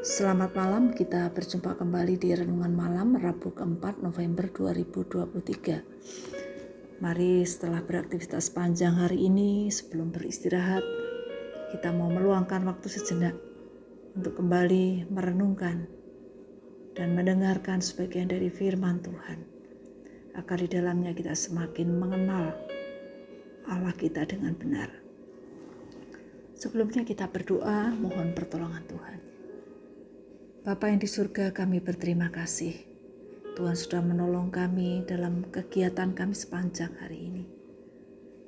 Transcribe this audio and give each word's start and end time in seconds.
Selamat 0.00 0.56
malam, 0.56 0.96
kita 0.96 1.28
berjumpa 1.28 1.76
kembali 1.76 2.16
di 2.16 2.32
Renungan 2.32 2.72
Malam 2.72 3.20
Rabu 3.20 3.52
keempat 3.52 4.00
November 4.00 4.48
2023. 4.48 7.04
Mari 7.04 7.44
setelah 7.44 7.84
beraktivitas 7.84 8.48
panjang 8.48 8.96
hari 8.96 9.28
ini, 9.28 9.68
sebelum 9.68 10.08
beristirahat, 10.08 10.80
kita 11.76 11.92
mau 11.92 12.08
meluangkan 12.08 12.64
waktu 12.64 12.88
sejenak 12.88 13.36
untuk 14.16 14.40
kembali 14.40 15.12
merenungkan 15.12 15.84
dan 16.96 17.12
mendengarkan 17.12 17.84
sebagian 17.84 18.32
dari 18.32 18.48
firman 18.48 19.04
Tuhan, 19.04 19.44
agar 20.32 20.64
di 20.64 20.68
dalamnya 20.80 21.12
kita 21.12 21.36
semakin 21.36 21.92
mengenal 21.92 22.56
Allah 23.68 23.92
kita 23.92 24.24
dengan 24.24 24.56
benar. 24.56 24.88
Sebelumnya 26.56 27.04
kita 27.04 27.28
berdoa, 27.28 27.92
mohon 27.92 28.32
pertolongan 28.32 28.88
Tuhan. 28.88 29.09
Bapa 30.70 30.86
yang 30.86 31.02
di 31.02 31.10
surga 31.10 31.50
kami 31.50 31.82
berterima 31.82 32.30
kasih. 32.30 32.70
Tuhan 33.58 33.74
sudah 33.74 34.06
menolong 34.06 34.54
kami 34.54 35.02
dalam 35.02 35.42
kegiatan 35.50 36.14
kami 36.14 36.30
sepanjang 36.30 36.94
hari 37.02 37.26
ini. 37.26 37.42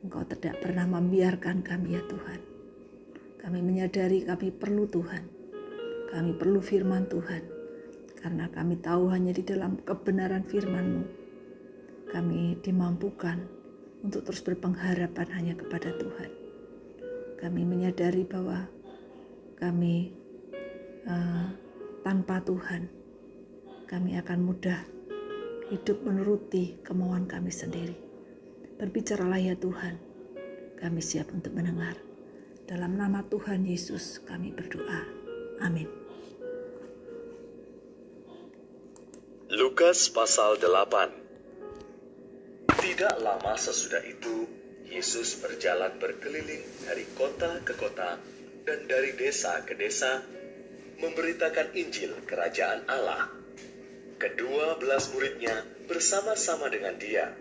Engkau 0.06 0.22
tidak 0.30 0.62
pernah 0.62 0.86
membiarkan 0.86 1.66
kami 1.66 1.98
ya 1.98 2.02
Tuhan. 2.06 2.38
Kami 3.42 3.58
menyadari 3.58 4.22
kami 4.22 4.54
perlu 4.54 4.86
Tuhan. 4.86 5.26
Kami 6.14 6.30
perlu 6.38 6.62
firman 6.62 7.10
Tuhan. 7.10 7.42
Karena 8.22 8.46
kami 8.54 8.78
tahu 8.78 9.10
hanya 9.10 9.34
di 9.34 9.42
dalam 9.42 9.82
kebenaran 9.82 10.46
firman-Mu. 10.46 11.02
Kami 12.06 12.62
dimampukan 12.62 13.50
untuk 14.06 14.30
terus 14.30 14.46
berpengharapan 14.46 15.26
hanya 15.34 15.54
kepada 15.58 15.90
Tuhan. 15.98 16.30
Kami 17.42 17.66
menyadari 17.66 18.22
bahwa 18.22 18.70
kami 19.58 20.14
uh, 21.10 21.71
tanpa 22.02 22.42
Tuhan, 22.42 22.90
kami 23.86 24.18
akan 24.18 24.38
mudah 24.42 24.82
hidup 25.70 26.02
menuruti 26.02 26.82
kemauan 26.82 27.30
kami 27.30 27.54
sendiri. 27.54 27.94
Berbicaralah 28.76 29.38
ya 29.38 29.54
Tuhan, 29.54 30.02
kami 30.82 30.98
siap 30.98 31.30
untuk 31.30 31.54
mendengar. 31.54 31.94
Dalam 32.66 32.98
nama 32.98 33.22
Tuhan 33.26 33.62
Yesus 33.62 34.18
kami 34.26 34.50
berdoa. 34.50 35.06
Amin. 35.62 35.86
Lukas 39.52 40.08
pasal 40.10 40.58
8 40.58 42.82
Tidak 42.82 43.14
lama 43.22 43.54
sesudah 43.54 44.02
itu, 44.02 44.48
Yesus 44.90 45.38
berjalan 45.38 46.02
berkeliling 46.02 46.66
dari 46.88 47.06
kota 47.14 47.62
ke 47.62 47.78
kota 47.78 48.18
dan 48.66 48.90
dari 48.90 49.14
desa 49.14 49.62
ke 49.62 49.78
desa 49.78 50.41
memberitakan 51.02 51.74
Injil 51.74 52.14
Kerajaan 52.22 52.86
Allah. 52.86 53.26
Kedua 54.22 54.78
belas 54.78 55.10
muridnya 55.10 55.66
bersama-sama 55.90 56.70
dengan 56.70 56.94
dia, 56.94 57.34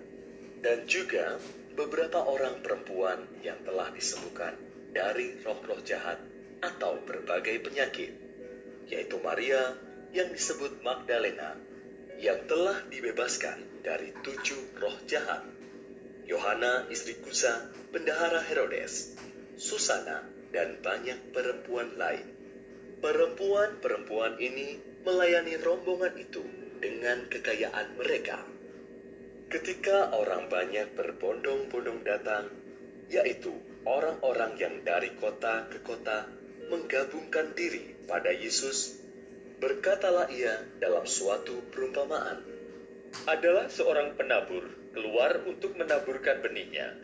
dan 0.66 0.90
juga 0.90 1.38
beberapa 1.78 2.26
orang 2.26 2.66
perempuan 2.66 3.22
yang 3.46 3.62
telah 3.62 3.94
disembuhkan 3.94 4.58
dari 4.90 5.38
roh-roh 5.46 5.78
jahat 5.86 6.18
atau 6.66 6.98
berbagai 7.06 7.62
penyakit, 7.62 8.12
yaitu 8.90 9.22
Maria 9.22 9.78
yang 10.10 10.34
disebut 10.34 10.82
Magdalena, 10.82 11.54
yang 12.18 12.42
telah 12.50 12.82
dibebaskan 12.90 13.86
dari 13.86 14.10
tujuh 14.26 14.82
roh 14.82 14.98
jahat, 15.06 15.46
Yohana 16.26 16.90
istri 16.90 17.14
Kusa, 17.22 17.70
bendahara 17.94 18.42
Herodes, 18.42 19.14
Susana, 19.54 20.26
dan 20.50 20.82
banyak 20.82 21.30
perempuan 21.30 21.94
lain. 21.94 22.41
Perempuan-perempuan 23.02 24.38
ini 24.38 24.78
melayani 25.02 25.58
rombongan 25.58 26.14
itu 26.22 26.46
dengan 26.78 27.26
kekayaan 27.34 27.98
mereka. 27.98 28.46
Ketika 29.50 30.14
orang 30.14 30.54
banyak 30.54 30.94
berbondong-bondong 30.94 32.06
datang, 32.06 32.54
yaitu 33.10 33.58
orang-orang 33.90 34.54
yang 34.62 34.86
dari 34.86 35.18
kota 35.18 35.66
ke 35.74 35.82
kota 35.82 36.30
menggabungkan 36.70 37.58
diri 37.58 37.98
pada 38.06 38.30
Yesus, 38.30 39.02
berkatalah 39.58 40.30
ia 40.30 40.62
dalam 40.78 41.10
suatu 41.10 41.58
perumpamaan. 41.74 42.46
Adalah 43.26 43.66
seorang 43.74 44.14
penabur 44.14 44.78
keluar 44.94 45.42
untuk 45.50 45.74
menaburkan 45.74 46.46
benihnya. 46.46 47.02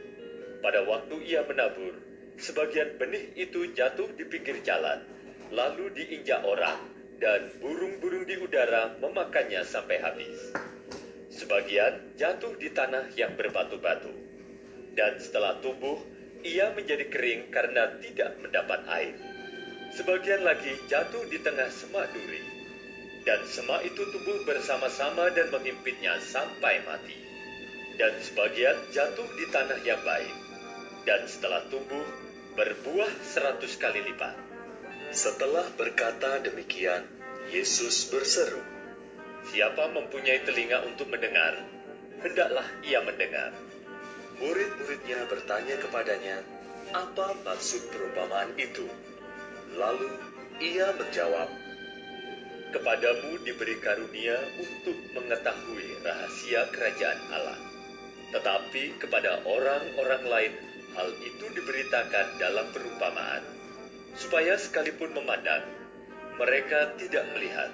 Pada 0.62 0.86
waktu 0.86 1.26
ia 1.26 1.42
menabur, 1.42 1.98
sebagian 2.38 3.02
benih 3.02 3.34
itu 3.34 3.74
jatuh 3.74 4.14
di 4.14 4.30
pinggir 4.30 4.62
jalan, 4.62 5.17
lalu 5.52 5.94
diinjak 5.94 6.44
orang, 6.44 6.80
dan 7.18 7.50
burung-burung 7.58 8.30
di 8.30 8.38
udara 8.38 8.94
memakannya 9.02 9.66
sampai 9.66 9.98
habis. 10.00 10.54
Sebagian 11.34 12.18
jatuh 12.18 12.56
di 12.58 12.70
tanah 12.74 13.14
yang 13.18 13.36
berbatu-batu, 13.38 14.14
dan 14.98 15.18
setelah 15.22 15.60
tumbuh, 15.62 16.02
ia 16.42 16.74
menjadi 16.74 17.10
kering 17.10 17.54
karena 17.54 17.94
tidak 18.02 18.38
mendapat 18.42 18.82
air. 18.90 19.16
Sebagian 19.94 20.46
lagi 20.46 20.74
jatuh 20.90 21.26
di 21.30 21.42
tengah 21.42 21.70
semak 21.74 22.10
duri, 22.14 22.42
dan 23.26 23.44
semak 23.44 23.84
itu 23.84 24.02
tumbuh 24.14 24.40
bersama-sama 24.48 25.30
dan 25.36 25.52
menghimpitnya 25.52 26.18
sampai 26.24 26.80
mati. 26.88 27.18
Dan 27.98 28.14
sebagian 28.22 28.78
jatuh 28.94 29.26
di 29.42 29.46
tanah 29.50 29.82
yang 29.82 29.98
baik, 30.06 30.36
dan 31.10 31.26
setelah 31.26 31.66
tumbuh, 31.74 32.06
berbuah 32.54 33.10
seratus 33.26 33.74
kali 33.82 34.06
lipat. 34.06 34.47
Setelah 35.08 35.72
berkata 35.80 36.44
demikian, 36.44 37.08
Yesus 37.48 38.12
berseru, 38.12 38.60
"Siapa 39.48 39.88
mempunyai 39.88 40.44
telinga 40.44 40.84
untuk 40.84 41.08
mendengar, 41.08 41.64
hendaklah 42.20 42.68
ia 42.84 43.00
mendengar." 43.00 43.56
Murid-muridnya 44.38 45.24
bertanya 45.32 45.80
kepadanya, 45.80 46.44
"Apa 46.92 47.40
maksud 47.40 47.88
perumpamaan 47.88 48.52
itu?" 48.60 48.84
Lalu 49.80 50.12
ia 50.60 50.92
menjawab, 50.92 51.48
"Kepadamu 52.76 53.40
diberi 53.48 53.80
karunia 53.80 54.44
untuk 54.60 54.98
mengetahui 55.16 56.04
rahasia 56.04 56.68
kerajaan 56.76 57.20
Allah, 57.32 57.60
tetapi 58.36 59.00
kepada 59.00 59.40
orang-orang 59.48 60.24
lain 60.28 60.54
hal 61.00 61.16
itu 61.24 61.48
diberitakan 61.56 62.28
dalam 62.44 62.68
perumpamaan." 62.76 63.57
Supaya 64.18 64.58
sekalipun 64.58 65.14
memandang, 65.14 65.62
mereka 66.42 66.98
tidak 66.98 67.22
melihat, 67.38 67.70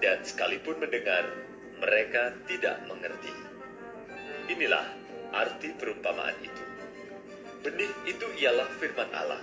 dan 0.00 0.16
sekalipun 0.24 0.80
mendengar, 0.80 1.28
mereka 1.76 2.32
tidak 2.48 2.80
mengerti. 2.88 3.32
Inilah 4.48 4.88
arti 5.36 5.76
perumpamaan 5.76 6.36
itu. 6.40 6.64
Benih 7.60 7.92
itu 8.08 8.26
ialah 8.40 8.68
firman 8.80 9.12
Allah. 9.12 9.40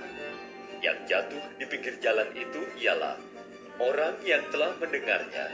Yang 0.82 0.98
jatuh 1.14 1.46
di 1.62 1.66
pinggir 1.70 2.02
jalan 2.02 2.30
itu 2.34 2.62
ialah 2.82 3.22
orang 3.78 4.18
yang 4.26 4.42
telah 4.50 4.74
mendengarnya. 4.82 5.46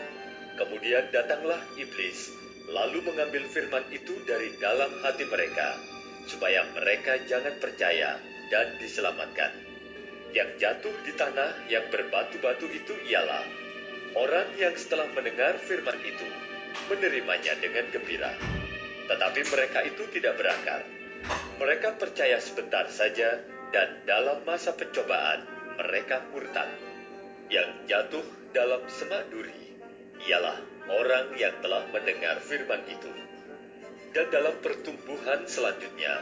Kemudian 0.56 1.12
datanglah 1.12 1.60
iblis, 1.76 2.32
lalu 2.72 3.04
mengambil 3.04 3.44
firman 3.52 3.84
itu 3.92 4.16
dari 4.24 4.56
dalam 4.64 4.90
hati 5.04 5.28
mereka, 5.28 5.76
supaya 6.32 6.64
mereka 6.72 7.20
jangan 7.28 7.60
percaya 7.60 8.20
dan 8.48 8.80
diselamatkan. 8.80 9.67
Yang 10.36 10.50
jatuh 10.60 10.96
di 11.08 11.14
tanah 11.16 11.52
yang 11.72 11.88
berbatu-batu 11.88 12.68
itu 12.68 12.94
ialah 13.08 13.44
orang 14.18 14.48
yang 14.60 14.76
setelah 14.76 15.08
mendengar 15.16 15.56
firman 15.62 15.98
itu 16.04 16.28
menerimanya 16.92 17.56
dengan 17.64 17.88
gembira. 17.94 18.36
Tetapi 19.08 19.42
mereka 19.48 19.80
itu 19.88 20.04
tidak 20.12 20.36
berakar. 20.36 20.84
Mereka 21.58 21.96
percaya 21.96 22.38
sebentar 22.44 22.86
saja 22.92 23.40
dan 23.72 24.04
dalam 24.04 24.44
masa 24.44 24.76
pencobaan 24.76 25.48
mereka 25.80 26.24
murtad. 26.32 26.70
Yang 27.48 27.70
jatuh 27.88 28.26
dalam 28.52 28.84
semak 28.92 29.32
duri 29.32 29.80
ialah 30.28 30.60
orang 30.92 31.32
yang 31.40 31.56
telah 31.64 31.88
mendengar 31.96 32.44
firman 32.44 32.84
itu. 32.92 33.12
Dan 34.12 34.28
dalam 34.34 34.56
pertumbuhan 34.60 35.48
selanjutnya, 35.48 36.20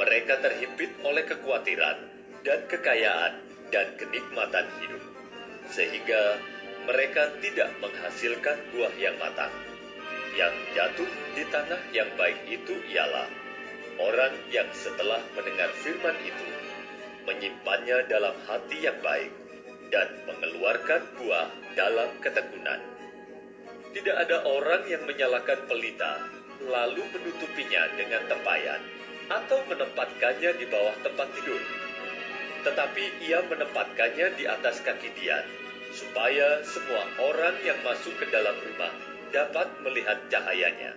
mereka 0.00 0.40
terhimpit 0.40 0.92
oleh 1.02 1.26
kekhawatiran 1.28 2.13
dan 2.44 2.60
kekayaan 2.68 3.32
dan 3.72 3.96
kenikmatan 3.96 4.68
hidup, 4.78 5.00
sehingga 5.72 6.36
mereka 6.84 7.32
tidak 7.40 7.72
menghasilkan 7.80 8.60
buah 8.70 8.92
yang 9.00 9.16
matang. 9.16 9.50
Yang 10.36 10.54
jatuh 10.76 11.10
di 11.32 11.42
tanah 11.48 11.80
yang 11.96 12.10
baik 12.20 12.36
itu 12.46 12.76
ialah 12.92 13.26
orang 13.96 14.34
yang 14.52 14.68
setelah 14.76 15.24
mendengar 15.32 15.72
firman 15.80 16.14
itu 16.20 16.46
menyimpannya 17.24 18.04
dalam 18.04 18.36
hati 18.44 18.84
yang 18.84 18.98
baik 19.00 19.32
dan 19.88 20.12
mengeluarkan 20.28 21.00
buah 21.16 21.48
dalam 21.72 22.12
ketekunan. 22.20 22.82
Tidak 23.94 24.12
ada 24.12 24.42
orang 24.44 24.84
yang 24.90 25.06
menyalakan 25.08 25.64
pelita 25.64 26.20
lalu 26.60 27.06
menutupinya 27.14 27.88
dengan 27.96 28.26
tempayan 28.28 28.82
atau 29.30 29.62
menempatkannya 29.70 30.50
di 30.60 30.66
bawah 30.68 30.92
tempat 31.00 31.30
tidur 31.38 31.62
tetapi 32.64 33.22
ia 33.28 33.44
menempatkannya 33.44 34.40
di 34.40 34.44
atas 34.48 34.80
kaki 34.80 35.12
Dian, 35.20 35.44
supaya 35.92 36.64
semua 36.64 37.04
orang 37.20 37.54
yang 37.62 37.78
masuk 37.84 38.16
ke 38.18 38.26
dalam 38.32 38.56
rumah 38.58 38.90
dapat 39.30 39.68
melihat 39.84 40.18
cahayanya. 40.32 40.96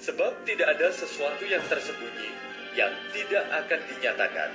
Sebab 0.00 0.42
tidak 0.48 0.78
ada 0.78 0.88
sesuatu 0.90 1.44
yang 1.44 1.62
tersembunyi 1.68 2.30
yang 2.78 2.94
tidak 3.10 3.44
akan 3.50 3.80
dinyatakan, 3.90 4.50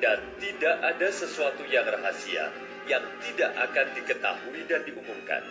dan 0.00 0.18
tidak 0.40 0.76
ada 0.80 1.08
sesuatu 1.10 1.62
yang 1.68 1.84
rahasia 1.84 2.48
yang 2.88 3.04
tidak 3.20 3.52
akan 3.52 3.86
diketahui 3.92 4.64
dan 4.64 4.80
diumumkan. 4.88 5.44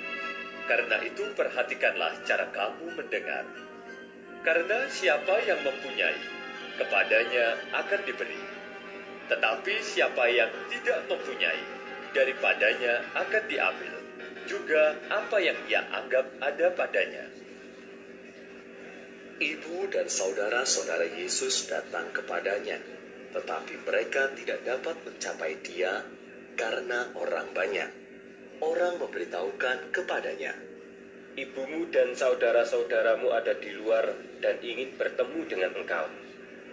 Karena 0.66 0.98
itu 1.06 1.30
perhatikanlah 1.38 2.26
cara 2.26 2.50
kamu 2.50 2.98
mendengar. 2.98 3.46
Karena 4.42 4.90
siapa 4.90 5.46
yang 5.46 5.62
mempunyai, 5.62 6.18
kepadanya 6.82 7.62
akan 7.78 8.02
diberi. 8.04 8.57
Tetapi 9.28 9.74
siapa 9.84 10.28
yang 10.32 10.52
tidak 10.72 11.08
mempunyai, 11.12 11.62
daripadanya 12.16 13.04
akan 13.16 13.44
diambil. 13.52 13.94
Juga 14.48 14.96
apa 15.12 15.38
yang 15.44 15.60
ia 15.68 15.84
anggap 15.92 16.40
ada 16.40 16.72
padanya. 16.72 17.28
Ibu 19.38 19.92
dan 19.92 20.08
saudara-saudara 20.08 21.14
Yesus 21.14 21.68
datang 21.70 22.10
kepadanya, 22.16 22.80
tetapi 23.36 23.76
mereka 23.86 24.34
tidak 24.34 24.66
dapat 24.66 24.96
mencapai 25.04 25.60
dia 25.62 26.02
karena 26.56 27.12
orang 27.14 27.52
banyak. 27.54 27.92
Orang 28.58 28.98
memberitahukan 28.98 29.94
kepadanya, 29.94 30.58
Ibumu 31.38 31.94
dan 31.94 32.18
saudara-saudaramu 32.18 33.30
ada 33.30 33.54
di 33.54 33.70
luar 33.78 34.10
dan 34.42 34.58
ingin 34.58 34.98
bertemu 34.98 35.46
dengan 35.46 35.70
engkau. 35.78 36.10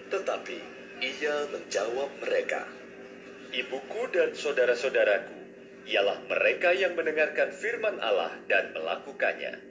Tetapi 0.09 0.74
ia 1.05 1.37
menjawab 1.53 2.11
mereka, 2.25 2.65
Ibuku 3.55 4.11
dan 4.11 4.35
saudara-saudaraku 4.35 5.37
ialah 5.87 6.27
mereka 6.27 6.75
yang 6.75 6.99
mendengarkan 6.99 7.55
firman 7.55 8.03
Allah 8.03 8.35
dan 8.51 8.75
melakukannya. 8.75 9.63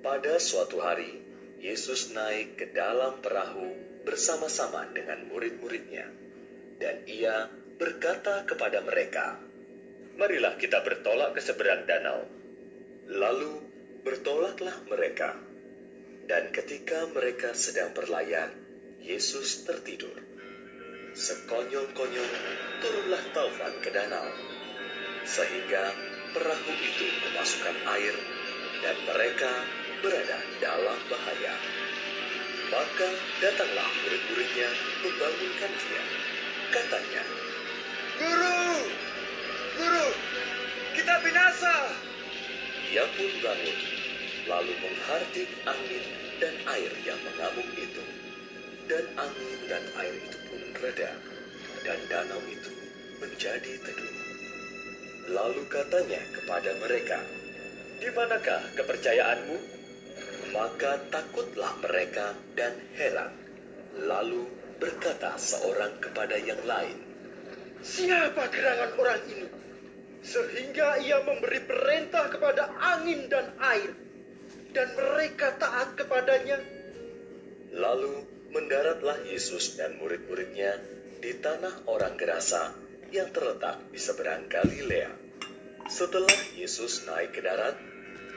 Pada 0.00 0.40
suatu 0.40 0.80
hari, 0.80 1.20
Yesus 1.60 2.16
naik 2.16 2.56
ke 2.56 2.66
dalam 2.72 3.20
perahu 3.20 3.76
bersama-sama 4.08 4.88
dengan 4.96 5.28
murid-muridnya, 5.28 6.08
dan 6.80 7.04
ia 7.04 7.52
berkata 7.76 8.48
kepada 8.48 8.80
mereka, 8.80 9.36
"Marilah 10.16 10.56
kita 10.56 10.80
bertolak 10.80 11.36
ke 11.36 11.44
seberang 11.44 11.84
danau." 11.84 12.24
Lalu 13.12 13.60
bertolaklah 14.08 14.88
mereka, 14.88 15.36
dan 16.24 16.48
ketika 16.48 17.12
mereka 17.12 17.52
sedang 17.52 17.92
berlayar, 17.92 18.63
Yesus 19.04 19.68
tertidur. 19.68 20.16
Sekonyong-konyong 21.12 22.32
turunlah 22.80 23.20
taufan 23.36 23.76
ke 23.84 23.92
danau, 23.92 24.32
sehingga 25.28 25.92
perahu 26.32 26.72
itu 26.72 27.06
kemasukan 27.20 27.84
air, 27.84 28.16
dan 28.80 28.96
mereka 29.04 29.60
berada 30.00 30.40
dalam 30.56 30.96
bahaya. 31.12 31.52
Maka 32.72 33.12
datanglah 33.44 33.92
murid-muridnya 34.08 34.72
membangunkan 35.04 35.72
dia. 35.84 36.04
Katanya, 36.72 37.22
Guru, 38.16 38.88
Guru, 39.76 40.08
kita 40.96 41.20
binasa. 41.20 41.92
Ia 42.88 43.04
pun 43.20 43.32
bangun, 43.44 43.78
lalu 44.48 44.72
menghardik 44.80 45.52
angin 45.68 46.04
dan 46.40 46.56
air 46.72 46.92
yang 47.04 47.20
mengamuk 47.20 47.68
itu. 47.76 48.23
Dan 48.84 49.04
angin 49.16 49.60
dan 49.64 49.84
air 49.96 50.12
itu 50.12 50.38
pun 50.44 50.62
reda, 50.76 51.10
dan 51.88 51.98
danau 52.12 52.42
itu 52.52 52.72
menjadi 53.16 53.72
teduh. 53.80 54.14
Lalu 55.32 55.64
katanya 55.72 56.20
kepada 56.36 56.70
mereka, 56.84 57.18
di 57.96 58.08
manakah 58.12 58.60
kepercayaanmu? 58.76 59.56
Maka 60.52 61.00
takutlah 61.08 61.72
mereka 61.80 62.36
dan 62.52 62.76
heran. 62.92 63.32
Lalu 64.04 64.44
berkata 64.76 65.40
seorang 65.40 65.96
kepada 66.04 66.36
yang 66.36 66.60
lain, 66.68 67.00
Siapa 67.80 68.48
gerangan 68.52 68.92
orang 69.00 69.22
ini? 69.32 69.48
Sehingga 70.24 71.00
ia 71.00 71.24
memberi 71.24 71.60
perintah 71.64 72.28
kepada 72.28 72.68
angin 72.80 73.28
dan 73.32 73.48
air, 73.60 73.92
dan 74.76 74.88
mereka 74.92 75.56
taat 75.56 75.96
kepadanya. 75.96 76.60
Lalu 77.76 78.33
mendaratlah 78.54 79.26
Yesus 79.26 79.74
dan 79.74 79.98
murid-muridnya 79.98 80.78
di 81.18 81.34
tanah 81.42 81.90
orang 81.90 82.14
Gerasa 82.14 82.70
yang 83.10 83.34
terletak 83.34 83.90
di 83.90 83.98
seberang 83.98 84.46
Galilea. 84.46 85.10
Setelah 85.90 86.54
Yesus 86.54 87.02
naik 87.02 87.34
ke 87.34 87.42
darat, 87.42 87.74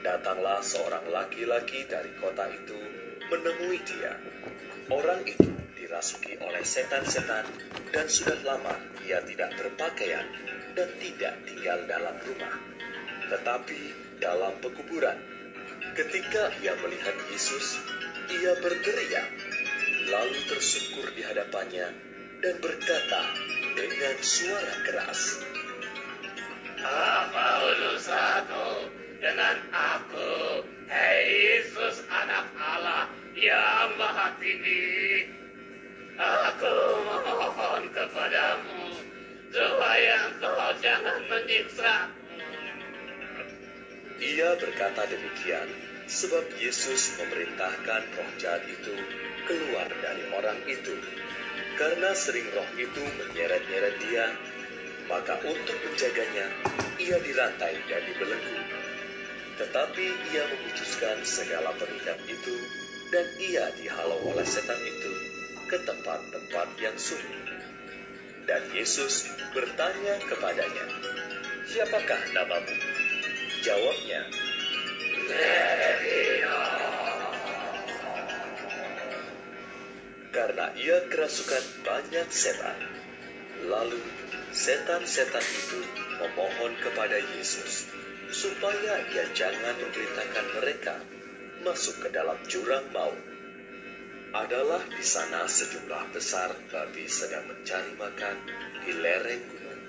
datanglah 0.02 0.58
seorang 0.58 1.06
laki-laki 1.14 1.86
dari 1.86 2.10
kota 2.18 2.50
itu 2.50 2.78
menemui 3.30 3.78
dia. 3.86 4.18
Orang 4.90 5.22
itu 5.22 5.54
dirasuki 5.78 6.34
oleh 6.42 6.66
setan-setan 6.66 7.46
dan 7.94 8.10
sudah 8.10 8.42
lama 8.42 8.74
ia 9.06 9.22
tidak 9.22 9.54
berpakaian 9.54 10.26
dan 10.74 10.88
tidak 10.98 11.34
tinggal 11.46 11.78
dalam 11.86 12.16
rumah, 12.26 12.54
tetapi 13.30 13.80
dalam 14.18 14.58
pekuburan. 14.58 15.18
Ketika 15.94 16.50
ia 16.62 16.74
melihat 16.82 17.14
Yesus, 17.30 17.78
ia 18.28 18.52
berteriak, 18.60 19.47
lalu 20.08 20.40
tersungkur 20.48 21.12
di 21.12 21.20
hadapannya 21.20 21.92
dan 22.40 22.54
berkata 22.64 23.22
dengan 23.76 24.16
suara 24.24 24.74
keras, 24.88 25.44
Apa 26.80 27.48
urusanmu 27.68 28.68
dengan 29.20 29.56
aku, 29.68 30.64
hei 30.88 31.24
Yesus 31.28 32.08
anak 32.08 32.48
Allah 32.56 33.12
yang 33.36 33.92
maha 34.00 34.32
tinggi? 34.40 35.28
Aku 36.18 36.74
memohon 37.04 37.92
kepadamu 37.92 38.98
supaya 39.52 40.14
engkau 40.32 40.72
jangan 40.80 41.20
menyiksa. 41.28 41.94
Ia 44.18 44.50
berkata 44.58 45.06
demikian 45.06 45.87
sebab 46.08 46.56
Yesus 46.56 47.20
memerintahkan 47.20 48.02
roh 48.16 48.30
jahat 48.40 48.64
itu 48.64 48.96
keluar 49.44 49.86
dari 50.00 50.24
orang 50.32 50.56
itu. 50.64 50.96
Karena 51.76 52.16
sering 52.16 52.48
roh 52.56 52.66
itu 52.80 53.04
menyeret-nyeret 53.04 53.96
dia, 54.02 54.26
maka 55.06 55.36
untuk 55.44 55.76
menjaganya, 55.84 56.48
ia 56.96 57.16
dirantai 57.20 57.76
dan 57.86 58.02
dibelenggu. 58.08 58.56
Tetapi 59.60 60.06
ia 60.32 60.44
memutuskan 60.48 61.22
segala 61.22 61.76
pengikat 61.76 62.18
itu, 62.24 62.56
dan 63.12 63.26
ia 63.38 63.68
dihalau 63.76 64.32
oleh 64.32 64.48
setan 64.48 64.80
itu 64.80 65.12
ke 65.68 65.76
tempat-tempat 65.84 66.68
yang 66.80 66.96
sunyi. 66.96 67.40
Dan 68.48 68.64
Yesus 68.72 69.28
bertanya 69.52 70.16
kepadanya, 70.24 70.84
Siapakah 71.68 72.32
namamu? 72.32 72.76
Jawabnya, 73.60 74.47
karena 80.38 80.70
ia 80.78 80.98
kerasukan 81.10 81.64
banyak 81.82 82.28
setan. 82.30 82.78
Lalu 83.66 83.98
setan-setan 84.54 85.42
itu 85.42 85.82
memohon 86.22 86.78
kepada 86.78 87.18
Yesus 87.36 87.90
supaya 88.30 89.02
ia 89.10 89.26
jangan 89.34 89.74
memerintahkan 89.82 90.46
mereka 90.56 90.94
masuk 91.66 92.06
ke 92.06 92.08
dalam 92.14 92.38
jurang 92.46 92.86
maut. 92.94 93.18
Adalah 94.30 94.84
di 94.88 95.02
sana 95.02 95.48
sejumlah 95.48 96.14
besar 96.14 96.54
babi 96.70 97.10
sedang 97.10 97.48
mencari 97.48 97.92
makan 97.98 98.36
di 98.86 98.92
lereng 98.94 99.42
gunung. 99.52 99.82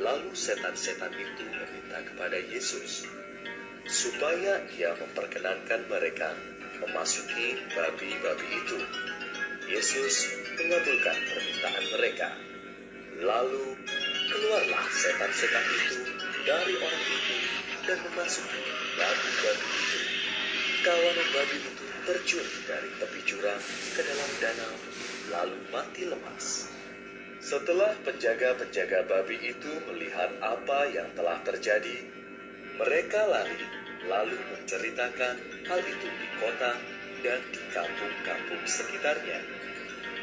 Lalu 0.00 0.30
setan-setan 0.38 1.12
itu 1.18 1.44
meminta 1.50 1.98
kepada 2.08 2.38
Yesus 2.38 3.23
supaya 3.88 4.64
ia 4.76 4.96
memperkenankan 4.96 5.84
mereka 5.88 6.32
memasuki 6.80 7.60
babi-babi 7.72 8.48
itu. 8.64 8.78
Yesus 9.64 10.28
mengabulkan 10.60 11.16
permintaan 11.28 11.84
mereka. 11.96 12.28
Lalu 13.24 13.76
keluarlah 14.28 14.84
setan-setan 14.92 15.66
itu 15.72 15.98
dari 16.44 16.74
orang 16.76 17.04
itu 17.08 17.36
dan 17.88 17.98
memasuki 18.08 18.60
babi-babi 18.96 19.68
itu. 19.68 19.98
Kawan 20.84 21.16
babi 21.32 21.56
itu 21.64 21.84
terjun 22.04 22.46
dari 22.68 22.90
tepi 23.00 23.20
jurang 23.24 23.62
ke 23.96 24.00
dalam 24.04 24.30
danau, 24.36 24.74
lalu 25.32 25.58
mati 25.72 26.04
lemas. 26.04 26.68
Setelah 27.40 27.96
penjaga-penjaga 28.04 29.08
babi 29.08 29.36
itu 29.40 29.72
melihat 29.88 30.32
apa 30.44 30.88
yang 30.92 31.08
telah 31.16 31.40
terjadi, 31.44 32.04
mereka 32.74 33.22
lari 33.30 33.62
lalu 34.10 34.36
menceritakan 34.50 35.34
hal 35.70 35.80
itu 35.80 36.08
di 36.10 36.28
kota 36.42 36.72
dan 37.22 37.40
di 37.54 37.62
kampung-kampung 37.70 38.62
sekitarnya. 38.66 39.40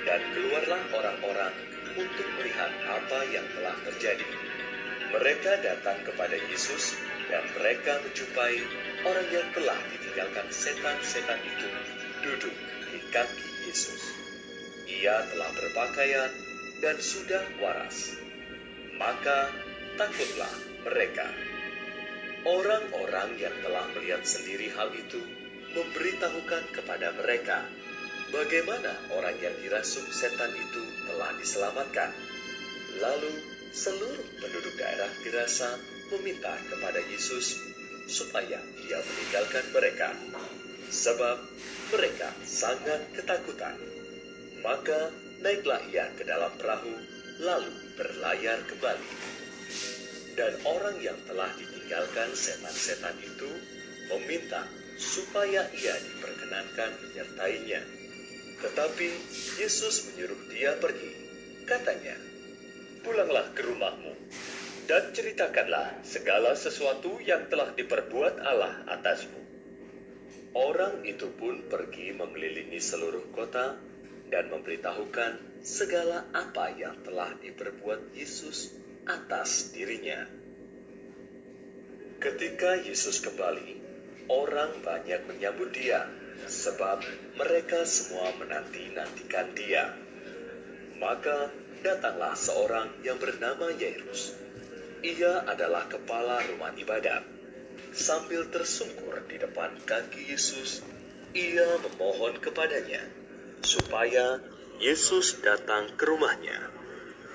Dan 0.01 0.21
keluarlah 0.33 0.81
orang-orang 0.91 1.53
untuk 1.95 2.27
melihat 2.39 2.71
apa 2.89 3.19
yang 3.29 3.45
telah 3.55 3.75
terjadi. 3.87 4.27
Mereka 5.11 5.51
datang 5.61 6.01
kepada 6.07 6.35
Yesus 6.49 6.97
dan 7.27 7.43
mereka 7.55 7.99
menjumpai 8.03 8.55
orang 9.05 9.27
yang 9.29 9.47
telah 9.51 9.79
ditinggalkan 9.91 10.47
setan-setan 10.49 11.39
itu 11.43 11.67
duduk 12.25 12.55
di 12.91 12.99
kaki 13.11 13.47
Yesus. 13.69 14.01
Ia 14.87 15.23
telah 15.31 15.51
berpakaian 15.55 16.31
dan 16.81 16.97
sudah 16.97 17.43
waras. 17.61 18.17
Maka 18.97 19.51
takutlah 19.95 20.53
mereka. 20.87 21.50
Orang-orang 22.41 23.37
yang 23.37 23.53
telah 23.61 23.85
melihat 23.93 24.25
sendiri 24.25 24.73
hal 24.73 24.89
itu 24.97 25.21
memberitahukan 25.77 26.73
kepada 26.73 27.13
mereka 27.13 27.69
bagaimana 28.33 28.97
orang 29.13 29.37
yang 29.37 29.53
dirasuk 29.61 30.09
setan 30.09 30.49
itu 30.57 30.81
telah 31.05 31.37
diselamatkan. 31.37 32.09
Lalu 32.97 33.29
seluruh 33.69 34.25
penduduk 34.41 34.73
daerah 34.73 35.11
Gerasa 35.21 35.77
meminta 36.09 36.57
kepada 36.65 36.97
Yesus 37.13 37.61
supaya 38.09 38.57
ia 38.89 38.99
meninggalkan 39.05 39.65
mereka, 39.69 40.09
sebab 40.89 41.37
mereka 41.93 42.33
sangat 42.41 43.05
ketakutan. 43.15 43.77
Maka 44.65 45.13
naiklah 45.45 45.81
ia 45.93 46.09
ke 46.17 46.25
dalam 46.25 46.51
perahu, 46.57 46.91
lalu 47.37 47.71
berlayar 47.95 48.65
kembali. 48.65 49.09
Dan 50.35 50.57
orang 50.65 50.97
yang 50.99 51.19
telah 51.27 51.53
ditinggalkan 51.91 52.31
setan-setan 52.31 53.19
itu 53.19 53.51
meminta 54.07 54.63
supaya 54.95 55.67
ia 55.75 55.91
diperkenankan 55.99 56.87
menyertainya. 57.03 57.83
Tetapi 58.63 59.09
Yesus 59.59 60.07
menyuruh 60.07 60.39
dia 60.55 60.79
pergi. 60.79 61.11
Katanya, 61.67 62.15
Pulanglah 63.03 63.51
ke 63.51 63.67
rumahmu 63.67 64.15
dan 64.87 65.11
ceritakanlah 65.11 65.99
segala 66.07 66.55
sesuatu 66.55 67.19
yang 67.19 67.51
telah 67.51 67.75
diperbuat 67.75 68.39
Allah 68.39 68.87
atasmu. 68.87 69.43
Orang 70.55 71.03
itu 71.03 71.27
pun 71.35 71.67
pergi 71.67 72.15
mengelilingi 72.15 72.79
seluruh 72.79 73.35
kota 73.35 73.75
dan 74.31 74.47
memberitahukan 74.47 75.59
segala 75.59 76.23
apa 76.31 76.71
yang 76.71 77.03
telah 77.03 77.35
diperbuat 77.35 78.15
Yesus 78.15 78.79
atas 79.03 79.75
dirinya. 79.75 80.40
Ketika 82.21 82.77
Yesus 82.77 83.17
kembali, 83.25 83.81
orang 84.29 84.85
banyak 84.85 85.25
menyambut 85.25 85.73
dia 85.73 86.05
sebab 86.45 87.01
mereka 87.33 87.81
semua 87.81 88.29
menanti-nantikan 88.37 89.57
dia. 89.57 89.89
Maka 91.01 91.49
datanglah 91.81 92.37
seorang 92.37 92.93
yang 93.01 93.17
bernama 93.17 93.73
Yairus. 93.73 94.37
Ia 95.01 95.49
adalah 95.49 95.89
kepala 95.89 96.45
rumah 96.45 96.69
ibadat. 96.77 97.25
Sambil 97.89 98.53
tersungkur 98.53 99.25
di 99.25 99.41
depan 99.41 99.81
kaki 99.81 100.29
Yesus, 100.29 100.85
ia 101.33 101.81
memohon 101.81 102.37
kepadanya 102.37 103.01
supaya 103.65 104.37
Yesus 104.77 105.41
datang 105.41 105.89
ke 105.97 106.05
rumahnya. 106.05 106.69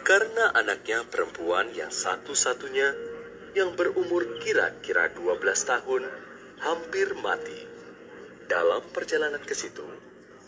Karena 0.06 0.54
anaknya 0.54 1.02
perempuan 1.10 1.74
yang 1.74 1.90
satu-satunya 1.90 3.05
yang 3.56 3.72
berumur 3.72 4.36
kira-kira 4.44 5.08
12 5.16 5.40
tahun 5.64 6.04
hampir 6.60 7.16
mati. 7.24 7.56
Dalam 8.44 8.84
perjalanan 8.92 9.40
ke 9.40 9.56
situ, 9.56 9.82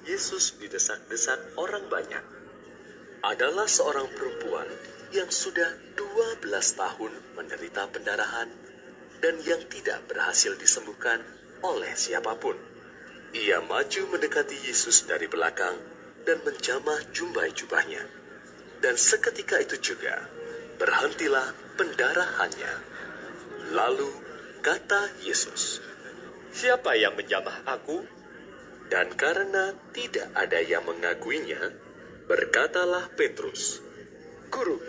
Yesus 0.05 0.61
didesak-desak 0.61 1.57
orang 1.57 1.88
banyak. 1.88 2.21
Adalah 3.25 3.65
seorang 3.65 4.12
perempuan 4.12 4.69
yang 5.17 5.33
sudah 5.33 5.73
12 5.97 6.45
tahun 6.77 7.12
menderita 7.33 7.88
pendarahan 7.88 8.53
dan 9.25 9.41
yang 9.41 9.65
tidak 9.73 10.05
berhasil 10.05 10.53
disembuhkan 10.61 11.25
oleh 11.65 11.97
siapa 11.97 12.37
pun. 12.37 12.61
Ia 13.33 13.65
maju 13.65 14.03
mendekati 14.12 14.69
Yesus 14.69 15.09
dari 15.09 15.33
belakang 15.33 15.81
dan 16.29 16.45
menjamah 16.45 17.09
jumbai 17.17 17.57
jubahnya. 17.57 18.05
Dan 18.85 19.00
seketika 19.00 19.59
itu 19.59 19.81
juga 19.81 20.29
berhentilah 20.79 21.50
pendarahannya. 21.75 22.98
Lalu 23.73 24.11
kata 24.65 25.23
Yesus, 25.25 25.85
Siapa 26.49 26.97
yang 26.97 27.15
menjamah 27.15 27.69
aku? 27.69 28.19
dan 28.89 29.13
karena 29.15 29.77
tidak 29.93 30.33
ada 30.33 30.65
yang 30.65 30.85
mengakuinya, 30.89 31.61
berkatalah 32.25 33.13
Petrus, 33.13 33.85
Guru, 34.49 34.81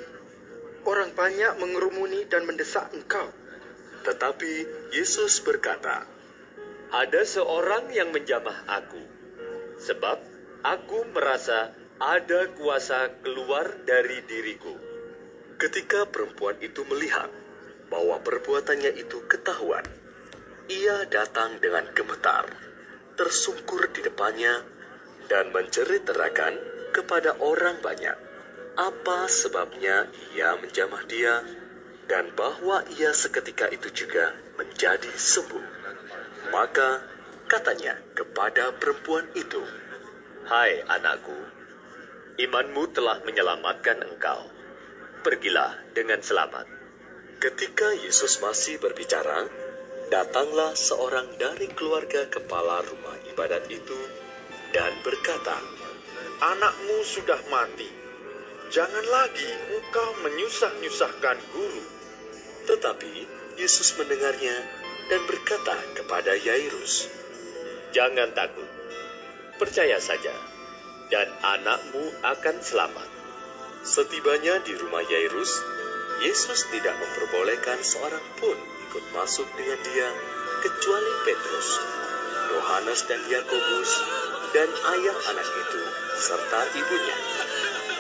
orang 0.88 1.12
banyak 1.12 1.60
mengerumuni 1.60 2.24
dan 2.32 2.48
mendesak 2.48 2.92
engkau. 2.96 3.28
tetapi 4.00 4.64
Yesus 4.96 5.44
berkata, 5.44 6.08
Ada 6.96 7.28
seorang 7.28 7.92
yang 7.92 8.16
menjamah 8.16 8.64
aku, 8.72 9.04
sebab 9.84 10.18
aku 10.64 11.04
merasa 11.12 11.76
ada 12.00 12.48
kuasa 12.56 13.12
keluar 13.20 13.84
dari 13.84 14.24
diriku. 14.24 14.72
Ketika 15.60 16.08
perempuan 16.08 16.56
itu 16.64 16.88
melihat 16.88 17.28
bahwa 17.90 18.22
perbuatannya 18.22 18.96
itu 18.96 19.26
ketahuan, 19.26 19.84
ia 20.70 21.06
datang 21.10 21.58
dengan 21.58 21.90
gemetar, 21.92 22.46
tersungkur 23.18 23.90
di 23.92 24.06
depannya, 24.06 24.64
dan 25.30 25.54
menceritakan 25.54 26.58
kepada 26.94 27.38
orang 27.42 27.82
banyak 27.82 28.30
apa 28.80 29.28
sebabnya 29.28 30.08
ia 30.32 30.56
menjamah 30.56 31.04
dia, 31.04 31.44
dan 32.08 32.32
bahwa 32.32 32.88
ia 32.96 33.12
seketika 33.12 33.68
itu 33.68 33.92
juga 33.92 34.32
menjadi 34.56 35.12
sembuh. 35.12 35.66
Maka 36.56 37.04
katanya 37.52 38.00
kepada 38.16 38.72
perempuan 38.80 39.28
itu, 39.36 39.60
Hai 40.48 40.80
anakku, 40.88 41.36
imanmu 42.40 42.96
telah 42.96 43.20
menyelamatkan 43.28 44.00
engkau. 44.16 44.48
Pergilah 45.28 45.76
dengan 45.92 46.24
selamat. 46.24 46.79
Ketika 47.40 47.96
Yesus 47.96 48.44
masih 48.44 48.84
berbicara, 48.84 49.48
datanglah 50.12 50.76
seorang 50.76 51.24
dari 51.40 51.72
keluarga 51.72 52.28
kepala 52.28 52.84
rumah 52.84 53.16
ibadat 53.32 53.64
itu 53.72 53.96
dan 54.76 54.92
berkata, 55.08 55.56
Anakmu 56.44 57.00
sudah 57.08 57.40
mati. 57.48 57.88
Jangan 58.76 59.06
lagi 59.08 59.48
engkau 59.72 60.20
menyusah-nyusahkan 60.20 61.40
guru. 61.56 61.84
Tetapi 62.68 63.14
Yesus 63.56 63.96
mendengarnya 63.96 64.60
dan 65.08 65.24
berkata 65.24 65.80
kepada 65.96 66.36
Yairus, 66.36 67.08
Jangan 67.96 68.36
takut, 68.36 68.68
percaya 69.56 69.96
saja, 70.04 70.36
dan 71.08 71.32
anakmu 71.40 72.04
akan 72.20 72.60
selamat. 72.60 73.08
Setibanya 73.88 74.60
di 74.60 74.76
rumah 74.76 75.08
Yairus, 75.08 75.79
Yesus 76.20 76.68
tidak 76.68 77.00
memperbolehkan 77.00 77.80
seorang 77.80 78.24
pun 78.44 78.58
ikut 78.92 79.06
masuk 79.16 79.48
dengan 79.56 79.80
dia 79.88 80.10
kecuali 80.60 81.12
Petrus, 81.24 81.70
Yohanes 82.52 83.08
dan 83.08 83.24
Yakobus, 83.32 83.92
dan 84.52 84.68
ayah 84.68 85.18
anak 85.32 85.48
itu 85.48 85.82
serta 86.20 86.60
ibunya. 86.76 87.18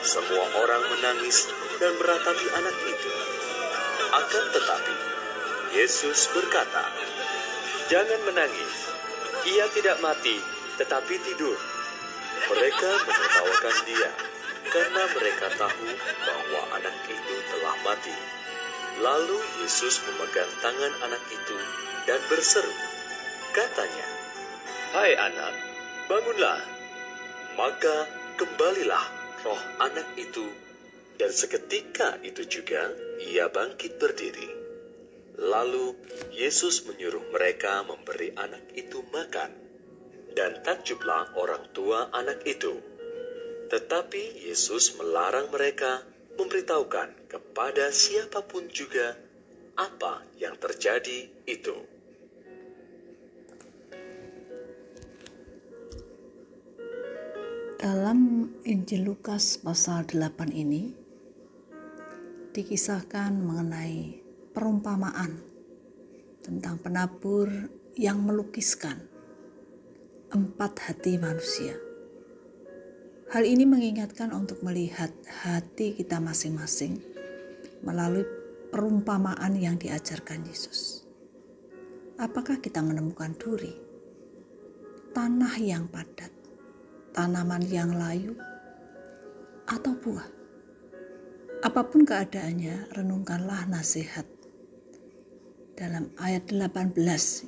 Semua 0.03 0.45
orang 0.59 0.83
menangis 0.91 1.47
dan 1.79 1.95
meratapi 1.95 2.47
anak 2.59 2.75
itu. 2.91 3.11
Akan 4.11 4.45
tetapi, 4.51 4.95
Yesus 5.79 6.27
berkata, 6.35 6.91
Jangan 7.87 8.19
menangis, 8.27 8.75
ia 9.47 9.63
tidak 9.71 9.95
mati, 10.03 10.35
tetapi 10.75 11.15
tidur. 11.23 11.55
Mereka 12.51 12.91
menertawakan 13.07 13.77
dia 13.87 14.11
karena 14.67 15.03
mereka 15.15 15.47
tahu 15.55 15.87
bahwa 16.27 16.61
anak 16.75 16.95
itu 17.07 17.35
telah 17.47 17.75
mati. 17.87 18.15
Lalu 18.99 19.39
Yesus 19.63 20.03
memegang 20.03 20.51
tangan 20.59 20.93
anak 21.07 21.23
itu 21.31 21.57
dan 22.03 22.19
berseru. 22.27 22.75
Katanya, 23.55 24.07
Hai 24.91 25.15
anak, 25.15 25.53
bangunlah. 26.11 26.59
maka 27.55 28.07
kembalilah 28.39 29.03
roh 29.43 29.61
anak 29.83 30.15
itu 30.15 30.47
dan 31.19 31.31
seketika 31.35 32.15
itu 32.23 32.47
juga 32.47 32.87
ia 33.19 33.51
bangkit 33.51 33.99
berdiri. 33.99 34.47
Lalu 35.39 35.95
Yesus 36.35 36.83
menyuruh 36.87 37.31
mereka 37.31 37.83
memberi 37.87 38.35
anak 38.35 38.75
itu 38.75 39.03
makan. 39.11 39.51
Dan 40.35 40.63
takjublah 40.63 41.35
orang 41.35 41.71
tua 41.75 42.11
anak 42.11 42.43
itu. 42.47 42.79
Tetapi 43.69 44.49
Yesus 44.49 44.97
melarang 44.97 45.53
mereka 45.53 46.01
memberitahukan 46.41 47.29
kepada 47.29 47.93
siapa 47.93 48.41
pun 48.41 48.65
juga 48.73 49.13
apa 49.77 50.25
yang 50.41 50.57
terjadi 50.57 51.29
itu. 51.45 51.77
Dalam 57.79 58.49
Injil 58.67 59.07
Lukas 59.07 59.61
pasal 59.61 60.03
8 60.03 60.51
ini 60.51 60.91
dikisahkan 62.51 63.31
mengenai 63.39 64.19
perumpamaan 64.51 65.39
tentang 66.43 66.75
penabur 66.81 67.47
yang 67.95 68.19
melukiskan 68.19 68.99
empat 70.33 70.91
hati 70.91 71.15
manusia. 71.15 71.88
Hal 73.29 73.45
ini 73.45 73.61
mengingatkan 73.61 74.33
untuk 74.33 74.65
melihat 74.65 75.13
hati 75.45 75.93
kita 75.93 76.17
masing-masing 76.17 76.97
melalui 77.85 78.25
perumpamaan 78.73 79.53
yang 79.53 79.77
diajarkan 79.77 80.49
Yesus. 80.49 81.05
Apakah 82.17 82.57
kita 82.57 82.81
menemukan 82.81 83.37
duri, 83.37 83.69
tanah 85.13 85.61
yang 85.61 85.85
padat, 85.93 86.33
tanaman 87.13 87.61
yang 87.69 87.93
layu, 87.93 88.33
atau 89.69 89.93
buah? 89.93 90.25
Apa 91.69 91.85
pun 91.85 92.09
keadaannya, 92.09 92.97
renungkanlah 92.97 93.69
nasihat 93.69 94.25
dalam 95.77 96.09
ayat 96.17 96.49
18 96.49 96.97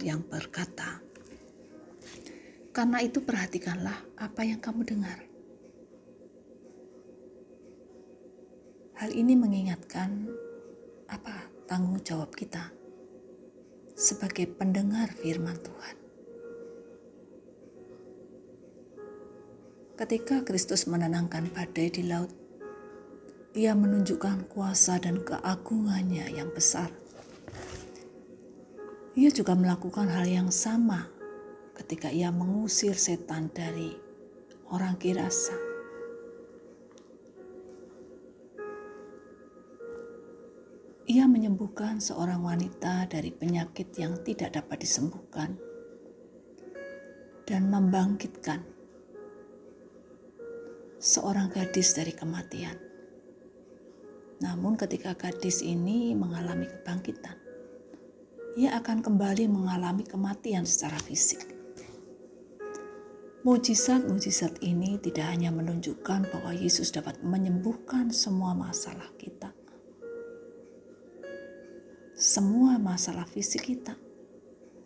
yang 0.06 0.22
berkata, 0.30 1.02
Karena 2.70 3.02
itu 3.02 3.26
perhatikanlah 3.26 3.98
apa 4.22 4.46
yang 4.46 4.62
kamu 4.62 4.86
dengar. 4.86 5.31
Hal 9.02 9.18
ini 9.18 9.34
mengingatkan 9.34 10.30
apa 11.10 11.50
tanggung 11.66 12.06
jawab 12.06 12.38
kita 12.38 12.70
sebagai 13.98 14.46
pendengar 14.46 15.10
firman 15.10 15.58
Tuhan. 15.58 15.98
Ketika 19.98 20.46
Kristus 20.46 20.86
menenangkan 20.86 21.50
badai 21.50 21.90
di 21.90 22.06
laut, 22.06 22.30
ia 23.58 23.74
menunjukkan 23.74 24.46
kuasa 24.46 25.02
dan 25.02 25.26
keagungannya 25.26 26.38
yang 26.38 26.54
besar. 26.54 26.94
Ia 29.18 29.34
juga 29.34 29.58
melakukan 29.58 30.14
hal 30.14 30.30
yang 30.30 30.54
sama 30.54 31.10
ketika 31.74 32.14
ia 32.14 32.30
mengusir 32.30 32.94
setan 32.94 33.50
dari 33.50 33.98
orang 34.70 34.94
Kirasa. 35.02 35.71
Ia 41.12 41.28
menyembuhkan 41.28 42.00
seorang 42.00 42.40
wanita 42.40 43.04
dari 43.12 43.36
penyakit 43.36 43.92
yang 44.00 44.24
tidak 44.24 44.56
dapat 44.56 44.80
disembuhkan 44.80 45.60
dan 47.44 47.68
membangkitkan 47.68 48.64
seorang 51.04 51.52
gadis 51.52 52.00
dari 52.00 52.16
kematian. 52.16 52.80
Namun, 54.40 54.80
ketika 54.80 55.12
gadis 55.20 55.60
ini 55.60 56.16
mengalami 56.16 56.72
kebangkitan, 56.72 57.36
ia 58.56 58.80
akan 58.80 59.04
kembali 59.04 59.52
mengalami 59.52 60.08
kematian 60.08 60.64
secara 60.64 60.96
fisik. 60.96 61.44
Mujizat-mujizat 63.44 64.64
ini 64.64 64.96
tidak 65.04 65.28
hanya 65.28 65.52
menunjukkan 65.52 66.32
bahwa 66.32 66.56
Yesus 66.56 66.96
dapat 66.96 67.20
menyembuhkan 67.20 68.16
semua 68.16 68.56
masalah 68.56 69.12
kita, 69.20 69.52
semua 72.22 72.78
masalah 72.78 73.26
fisik 73.26 73.74
kita, 73.74 73.98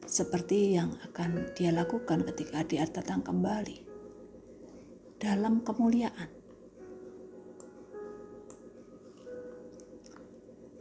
seperti 0.08 0.80
yang 0.80 0.96
akan 1.04 1.51
Dia 1.51 1.75
lakukan 1.75 2.24
ketika 2.32 2.63
Dia 2.63 2.88
datang 2.88 3.27
kembali 3.27 3.84
dalam 5.20 5.60
kemuliaan. 5.60 6.32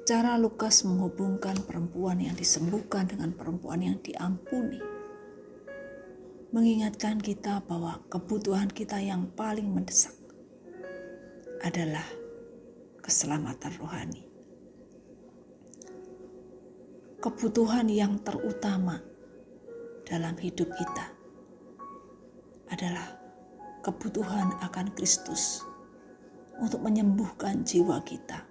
Cara 0.06 0.38
Lukas 0.38 0.87
menghubungkan 0.87 1.58
perempuan 1.66 2.23
yang 2.23 2.38
disembuhkan 2.38 3.11
dengan 3.11 3.34
perempuan 3.34 3.82
yang 3.82 3.99
diampuni 3.99 4.78
mengingatkan 6.55 7.18
kita 7.18 7.66
bahwa 7.66 7.98
kebutuhan 8.07 8.70
kita 8.70 9.02
yang 9.02 9.26
paling 9.35 9.66
mendesak 9.66 10.14
adalah 11.66 12.07
keselamatan 13.02 13.74
rohani 13.83 14.34
kebutuhan 17.24 17.88
yang 17.88 18.20
terutama 18.20 19.00
dalam 20.04 20.37
hidup 20.37 20.68
kita 20.76 21.08
adalah 22.68 23.16
kebutuhan 23.80 24.52
akan 24.60 24.92
Kristus 24.92 25.64
untuk 26.60 26.84
menyembuhkan 26.84 27.64
jiwa 27.64 28.04
kita. 28.04 28.44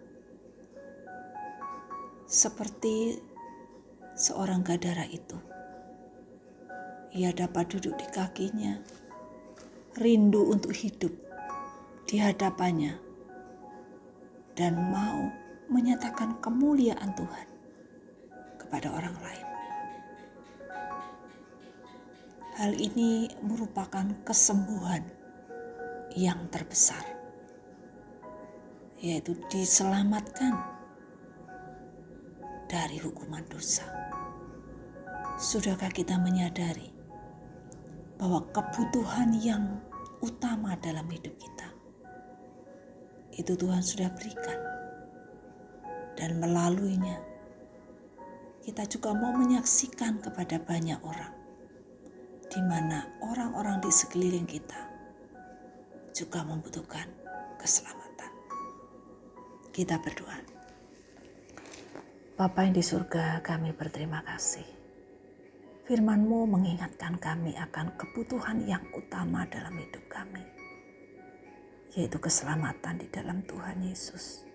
Seperti 2.26 3.22
seorang 4.18 4.66
gadara 4.66 5.06
itu. 5.06 5.38
Ia 7.14 7.30
dapat 7.30 7.78
duduk 7.78 7.94
di 7.94 8.10
kakinya, 8.10 8.82
rindu 10.02 10.50
untuk 10.50 10.74
hidup 10.74 11.14
di 12.10 12.18
hadapannya, 12.18 12.98
dan 14.58 14.74
mau 14.90 15.30
menyatakan 15.70 16.42
kemuliaan 16.42 17.14
Tuhan 17.14 17.53
kepada 18.74 18.90
orang 18.90 19.14
lain. 19.22 19.48
Hal 22.58 22.74
ini 22.74 23.30
merupakan 23.46 24.02
kesembuhan 24.26 25.06
yang 26.18 26.50
terbesar, 26.50 27.06
yaitu 28.98 29.38
diselamatkan 29.54 30.58
dari 32.66 32.98
hukuman 32.98 33.46
dosa. 33.46 33.86
Sudahkah 35.38 35.94
kita 35.94 36.18
menyadari 36.18 36.90
bahwa 38.18 38.42
kebutuhan 38.50 39.38
yang 39.38 39.86
utama 40.26 40.74
dalam 40.82 41.06
hidup 41.14 41.38
kita 41.38 41.70
itu 43.38 43.54
Tuhan 43.54 43.86
sudah 43.86 44.10
berikan, 44.18 44.58
dan 46.18 46.42
melaluinya 46.42 47.33
kita 48.64 48.88
juga 48.88 49.12
mau 49.12 49.36
menyaksikan 49.36 50.24
kepada 50.24 50.56
banyak 50.56 50.96
orang, 51.04 51.36
di 52.48 52.64
mana 52.64 53.12
orang-orang 53.20 53.84
di 53.84 53.92
sekeliling 53.92 54.48
kita 54.48 54.88
juga 56.16 56.48
membutuhkan 56.48 57.12
keselamatan. 57.60 58.32
Kita 59.76 60.00
berdoa. 60.00 60.40
Bapa 62.40 62.64
yang 62.64 62.72
di 62.72 62.80
surga, 62.80 63.44
kami 63.44 63.76
berterima 63.76 64.24
kasih. 64.24 64.66
Firman-Mu 65.84 66.48
mengingatkan 66.48 67.20
kami 67.20 67.60
akan 67.60 68.00
kebutuhan 68.00 68.64
yang 68.64 68.82
utama 68.96 69.44
dalam 69.52 69.76
hidup 69.76 70.08
kami, 70.08 70.40
yaitu 72.00 72.16
keselamatan 72.16 73.04
di 73.04 73.12
dalam 73.12 73.44
Tuhan 73.44 73.84
Yesus. 73.84 74.48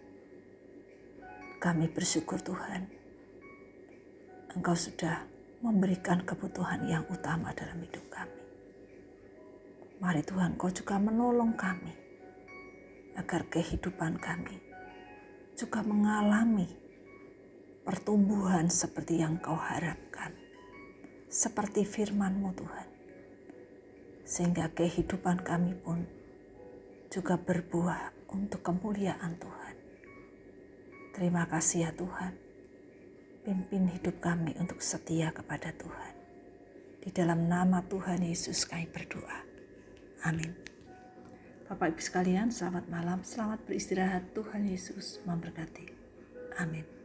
Kami 1.61 1.93
bersyukur 1.93 2.41
Tuhan, 2.41 2.98
Engkau 4.59 4.75
sudah 4.75 5.23
memberikan 5.63 6.19
kebutuhan 6.27 6.83
yang 6.91 7.07
utama 7.07 7.55
dalam 7.55 7.79
hidup 7.79 8.03
kami. 8.11 8.43
Mari 10.03 10.27
Tuhan, 10.27 10.59
Kau 10.59 10.67
juga 10.67 10.99
menolong 10.99 11.55
kami 11.55 11.95
agar 13.15 13.47
kehidupan 13.47 14.19
kami 14.19 14.59
juga 15.55 15.87
mengalami 15.87 16.67
pertumbuhan 17.87 18.67
seperti 18.67 19.23
yang 19.23 19.39
Kau 19.39 19.55
harapkan, 19.55 20.35
seperti 21.31 21.87
firman-Mu 21.87 22.51
Tuhan. 22.59 22.89
Sehingga 24.27 24.75
kehidupan 24.75 25.47
kami 25.47 25.79
pun 25.79 26.03
juga 27.15 27.39
berbuah 27.39 28.11
untuk 28.35 28.67
kemuliaan 28.67 29.39
Tuhan. 29.39 29.75
Terima 31.15 31.47
kasih 31.47 31.87
ya 31.87 31.93
Tuhan 31.95 32.48
pimpin 33.47 33.91
hidup 33.93 34.19
kami 34.19 34.55
untuk 34.59 34.83
setia 34.83 35.31
kepada 35.31 35.71
Tuhan. 35.77 36.15
Di 36.99 37.11
dalam 37.15 37.47
nama 37.47 37.81
Tuhan 37.87 38.27
Yesus 38.27 38.67
kami 38.67 38.91
berdoa. 38.91 39.39
Amin. 40.27 40.53
Bapak 41.69 41.95
Ibu 41.95 42.01
sekalian, 42.01 42.49
selamat 42.49 42.89
malam, 42.89 43.21
selamat 43.23 43.63
beristirahat. 43.69 44.33
Tuhan 44.33 44.65
Yesus 44.67 45.21
memberkati. 45.29 45.87
Amin. 46.59 46.98